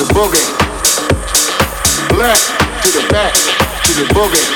[0.00, 0.48] the boogie.
[2.16, 2.48] Left
[2.82, 3.34] to the back
[3.84, 4.46] to the boogie.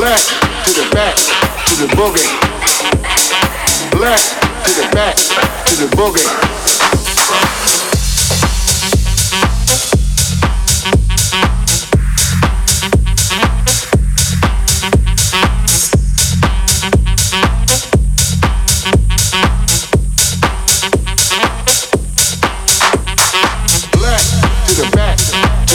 [0.00, 0.28] Left
[0.64, 1.16] to the back
[1.66, 2.30] to the boogie.
[3.98, 5.16] Left to the back
[5.66, 7.71] to the boogie.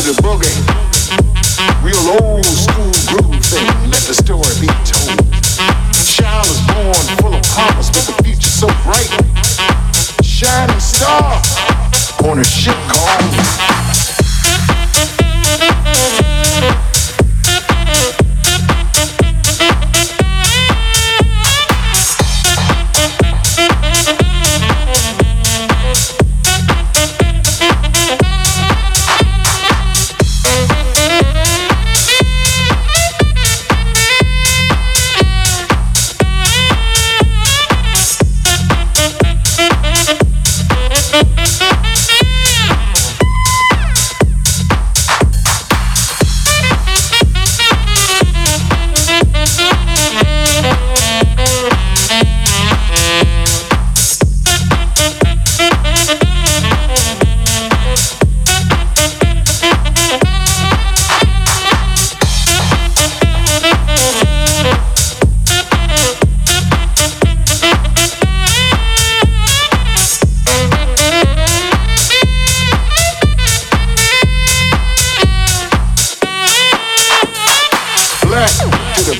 [0.08, 0.56] the boogie,
[1.84, 3.68] real old school groove thing.
[3.92, 5.20] Let the story be told.
[6.06, 9.12] Child is born full of promise, the so bright.
[10.24, 11.42] Shining star
[12.24, 13.77] on a ship called.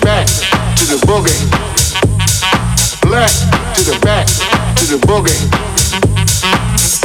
[0.08, 0.26] Back
[0.80, 1.36] to the boogie.
[3.12, 3.44] Left
[3.76, 4.26] to the back
[4.80, 5.44] to the boogie.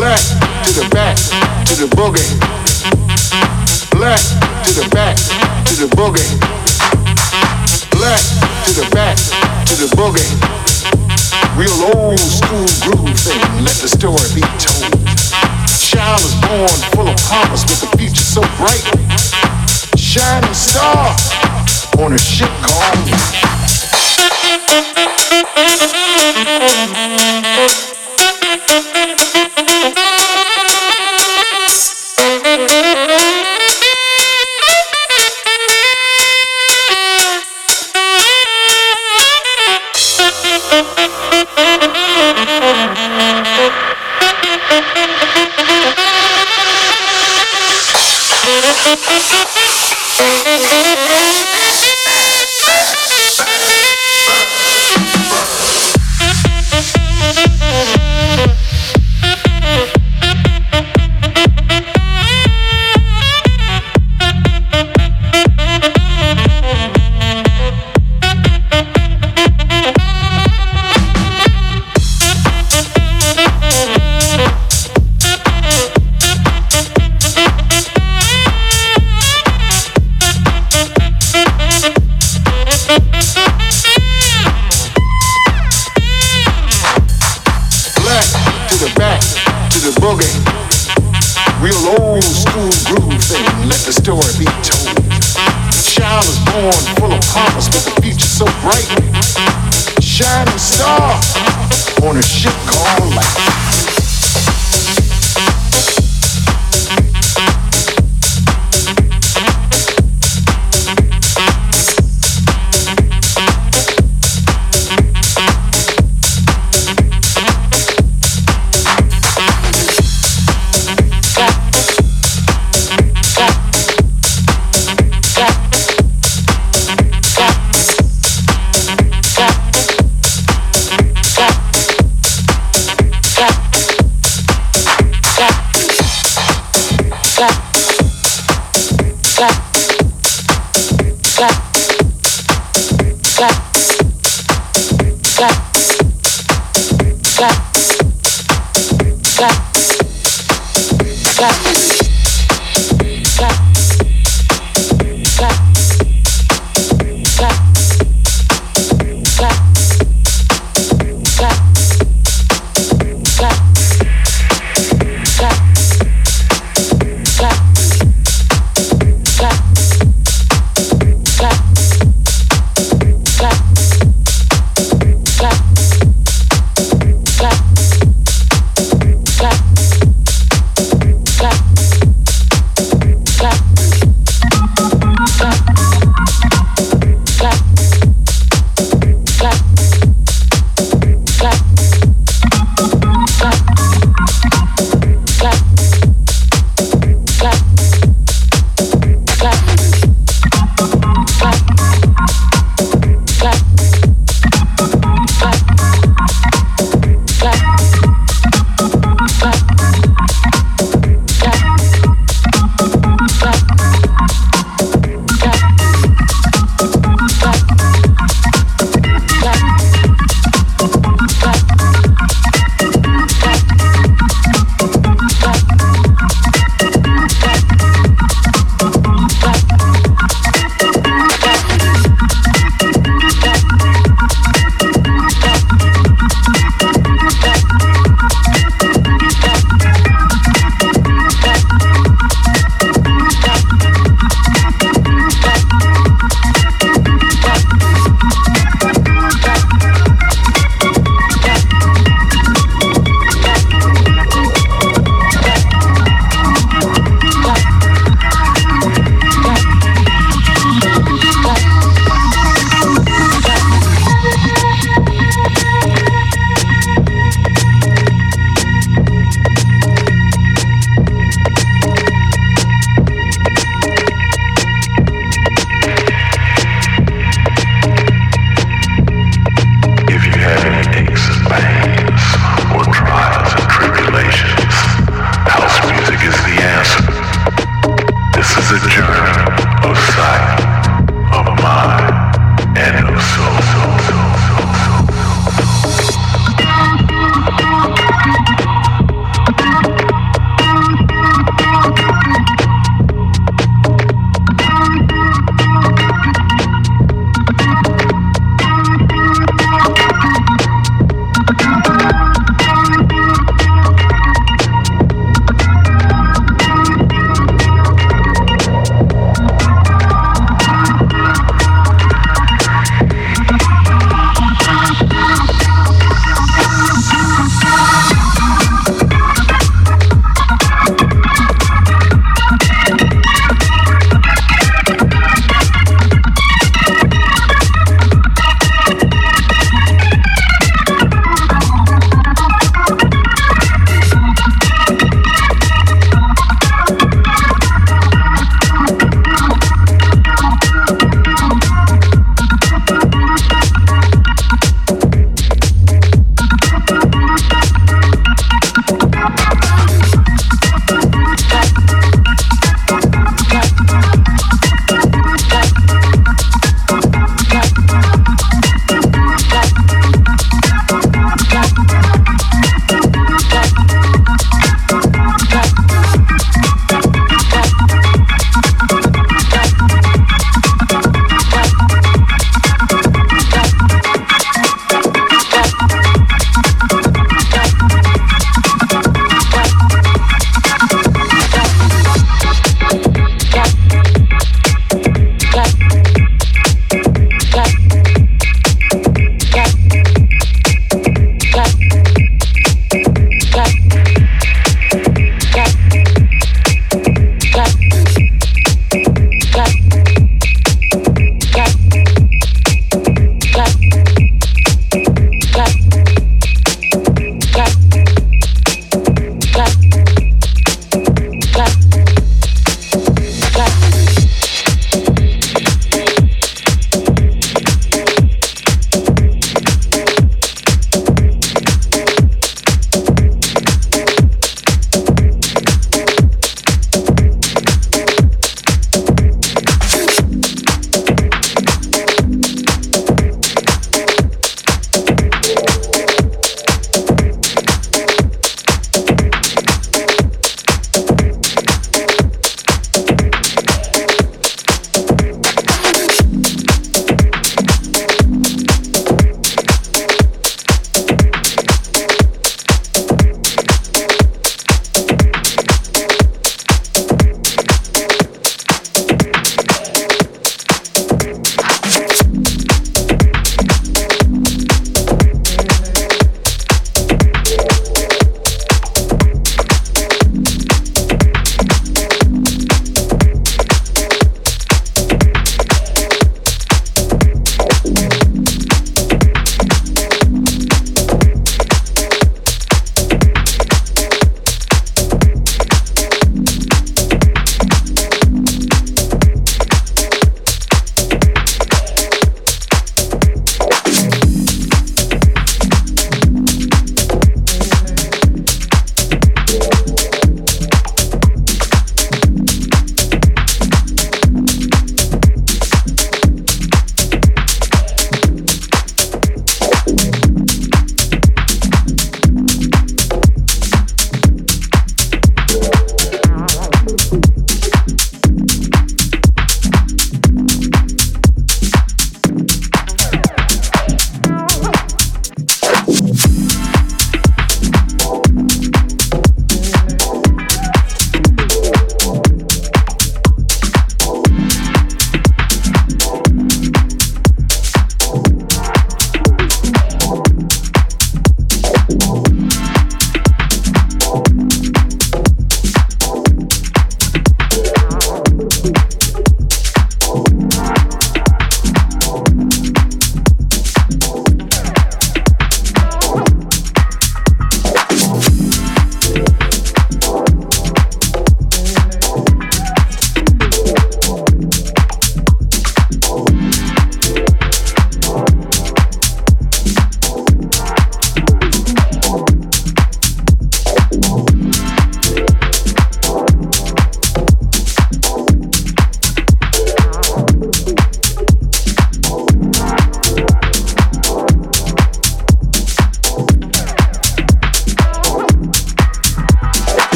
[0.00, 0.32] Left
[0.64, 1.16] to the back
[1.68, 2.32] to the boogie.
[4.00, 4.28] Left
[4.64, 5.16] to the back
[5.68, 6.32] to the boogie.
[8.00, 8.28] Left
[8.64, 9.16] to the back
[9.68, 10.32] to the boogie.
[11.54, 13.40] Real old school groove thing.
[13.60, 14.88] Let the story be told.
[15.68, 18.84] Child is born full of promise with a future so bright.
[19.98, 21.12] Shining star
[21.98, 22.86] on a ship called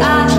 [0.00, 0.31] I